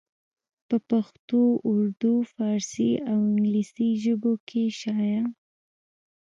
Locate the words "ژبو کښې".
4.03-4.63